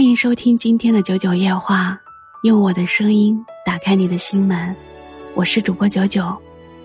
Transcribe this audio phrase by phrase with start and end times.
[0.00, 2.00] 欢迎收听今天的九九夜话，
[2.42, 4.74] 用我的声音打开你的心门。
[5.34, 6.34] 我是主播九九，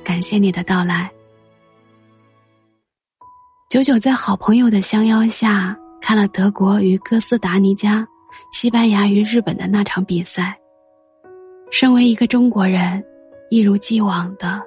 [0.03, 1.09] 感谢你的到来。
[3.69, 8.05] 九九在好朋友的相邀下看了德国与哥斯达黎加、
[8.51, 10.53] 西班牙与日本的那场比赛。
[11.71, 13.01] 身为一个中国人，
[13.49, 14.61] 一如既往的，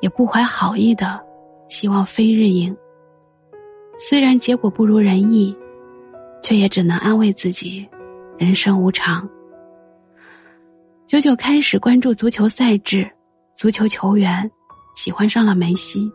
[0.00, 1.20] 也不怀好意的，
[1.68, 2.74] 希望非日赢。
[3.98, 5.54] 虽然结果不如人意。
[6.42, 7.88] 却也只能安慰自己，
[8.38, 9.28] 人生无常。
[11.06, 13.10] 九九开始关注足球赛制、
[13.54, 14.50] 足球球员，
[14.94, 16.10] 喜欢上了梅西。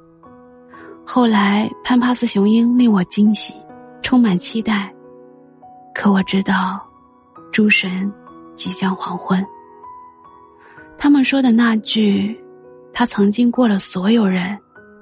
[1.06, 3.54] 后来潘帕斯雄鹰令我惊喜，
[4.02, 4.94] 充满期待。
[5.94, 6.86] 可我知道，
[7.52, 8.12] 诸神
[8.56, 9.46] 即将黄昏。
[10.98, 12.36] 他们说的那句
[12.92, 14.58] ：“他曾经过了所有人，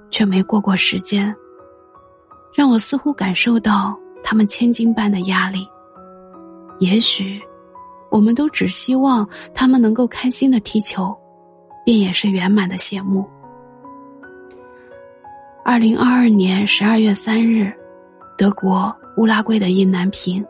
[0.09, 1.33] 却没过过时间。”
[2.53, 3.97] 让我似乎感受到。
[4.23, 5.67] 他们千金般的压力，
[6.79, 7.41] 也许，
[8.09, 11.15] 我们都只希望他们能够开心的踢球，
[11.85, 13.25] 便也是圆满的谢幕。
[15.65, 17.71] 二零二二年十二月三日，
[18.37, 20.45] 德国乌拉圭的意难平，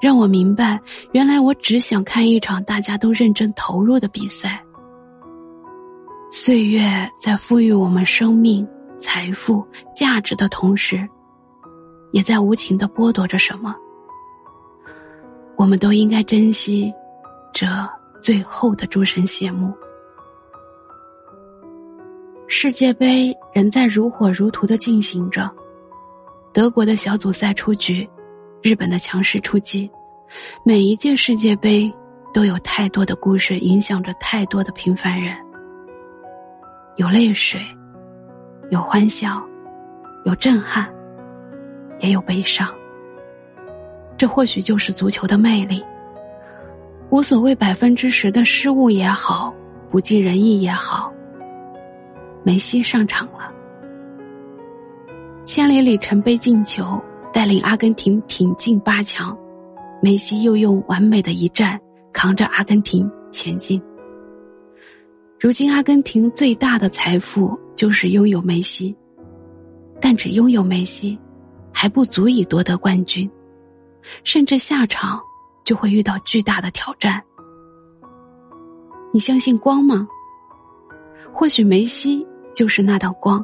[0.00, 0.80] 让我明白，
[1.12, 4.62] 原来我只想看一场大家都认真投入的比赛。
[6.30, 6.82] 岁月
[7.20, 8.66] 在赋予我们生命、
[8.98, 11.08] 财富、价值的同时。
[12.12, 13.74] 也在无情的剥夺着什么，
[15.56, 16.92] 我们都应该珍惜
[17.52, 17.66] 这
[18.22, 19.72] 最后的诸神谢幕。
[22.46, 25.48] 世界杯仍在如火如荼的进行着，
[26.52, 28.08] 德国的小组赛出局，
[28.60, 29.88] 日本的强势出击，
[30.64, 31.92] 每一届世界杯
[32.34, 35.36] 都有太多的故事影响着太多的平凡人，
[36.96, 37.60] 有泪水，
[38.70, 39.40] 有欢笑，
[40.24, 40.92] 有震撼。
[42.00, 42.68] 也有悲伤，
[44.16, 45.82] 这或许就是足球的魅力。
[47.10, 49.54] 无所谓百分之十的失误也好，
[49.88, 51.12] 不尽人意也好。
[52.42, 53.52] 梅西上场了，
[55.44, 57.02] 千里里程碑进球，
[57.32, 59.36] 带领阿根廷挺进八强。
[60.02, 61.78] 梅西又用完美的一战
[62.12, 63.82] 扛着阿根廷前进。
[65.38, 68.96] 如今，阿根廷最大的财富就是拥有梅西，
[70.00, 71.18] 但只拥有梅西。
[71.80, 73.30] 还不足以夺得冠军，
[74.22, 75.18] 甚至下场
[75.64, 77.24] 就会遇到巨大的挑战。
[79.14, 80.06] 你相信光吗？
[81.32, 83.42] 或许梅西就是那道光。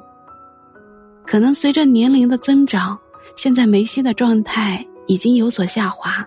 [1.27, 2.99] 可能随着年龄的增长，
[3.39, 6.23] 现在梅西的状态已经有所下滑，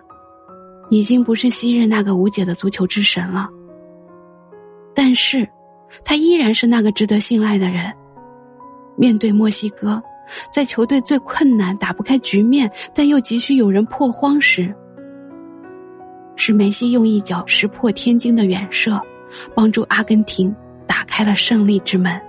[0.90, 3.48] 已经不是昔日那个无解的足球之神了。
[4.92, 5.48] 但是，
[6.04, 7.94] 他依然是那个值得信赖的人。
[8.96, 10.02] 面对墨西哥。
[10.52, 14.74] 在球队最困难、打不开局面，但又急需有人破荒时，
[16.36, 19.00] 是梅西用一脚石破天惊的远射，
[19.54, 20.54] 帮助阿根廷
[20.86, 22.20] 打开了胜利之门。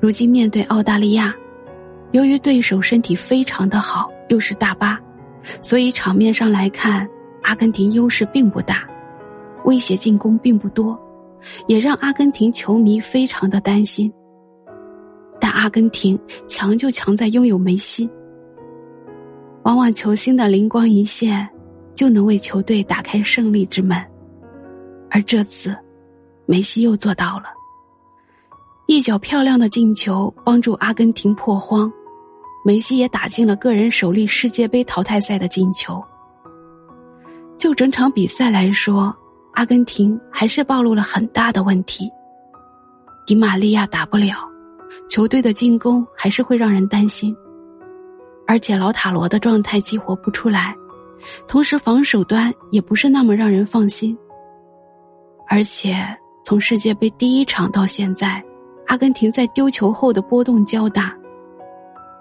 [0.00, 1.34] 如今面对澳大利亚，
[2.12, 4.98] 由于对手身体非常的好，又是大巴，
[5.60, 7.06] 所以场面上来看，
[7.42, 8.88] 阿根廷优势并不大，
[9.64, 10.98] 威胁进攻并不多，
[11.66, 14.10] 也让阿根廷球迷非常的担心。
[15.50, 16.18] 阿根廷
[16.48, 18.08] 强就强在拥有梅西。
[19.62, 21.48] 往往球星的灵光一现，
[21.94, 24.02] 就能为球队打开胜利之门，
[25.10, 25.76] 而这次，
[26.46, 27.44] 梅西又做到了。
[28.86, 31.92] 一脚漂亮的进球帮助阿根廷破荒，
[32.64, 36.02] 梅西也打进了个人首粒世界杯淘汰赛的进球。
[37.56, 39.14] 就整场比赛来说，
[39.52, 42.10] 阿根廷还是暴露了很大的问题。
[43.26, 44.49] 迪玛利亚打不了。
[45.08, 47.36] 球队的进攻还是会让人担心，
[48.46, 50.76] 而且老塔罗的状态激活不出来，
[51.46, 54.16] 同时防守端也不是那么让人放心。
[55.48, 55.94] 而且
[56.44, 58.42] 从世界杯第一场到现在，
[58.86, 61.16] 阿根廷在丢球后的波动较大，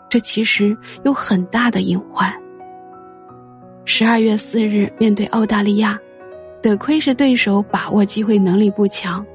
[0.10, 2.32] 这其实有很大的隐患。
[3.86, 5.98] 十二月四日面对澳大利亚，
[6.62, 9.26] 得亏是对手把握机会能力不强，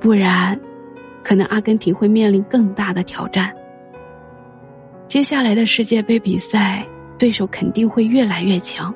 [0.00, 0.58] 不然。
[1.22, 3.54] 可能阿根廷会面临更大的挑战。
[5.06, 6.86] 接下来的世界杯比赛，
[7.18, 8.94] 对手肯定会越来越强，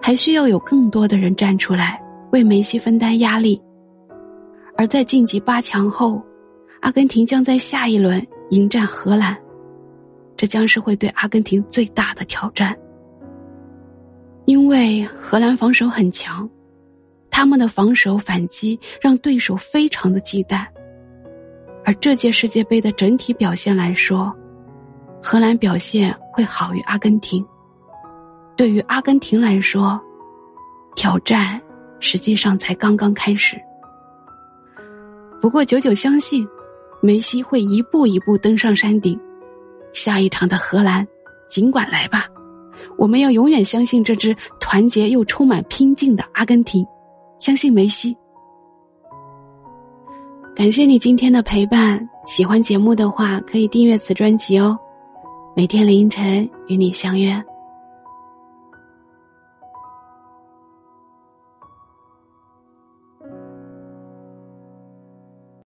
[0.00, 3.60] 还需要有更多的人站出来为梅西分担压力。
[4.76, 6.22] 而在晋级八强后，
[6.80, 9.36] 阿根廷将在下一轮迎战荷兰，
[10.36, 12.74] 这将是会对阿根廷最大的挑战。
[14.46, 16.48] 因为荷兰防守很强，
[17.30, 20.66] 他们的防守反击让对手非常的忌惮。
[21.84, 24.32] 而这届世界杯的整体表现来说，
[25.22, 27.44] 荷兰表现会好于阿根廷。
[28.56, 30.00] 对于阿根廷来说，
[30.94, 31.60] 挑战
[32.00, 33.60] 实际上才刚刚开始。
[35.40, 36.46] 不过，九九相信，
[37.00, 39.18] 梅西会一步一步登上山顶。
[39.92, 41.06] 下一场的荷兰，
[41.48, 42.26] 尽管来吧，
[42.96, 46.86] 我们要永远相信这支团结又充满拼劲的阿根廷，
[47.40, 48.16] 相信梅西。
[50.54, 54.78] 感谢你今天的陪伴，喜欢节目的话可以订阅此专辑哦，
[55.56, 57.42] 每天凌晨与你相约。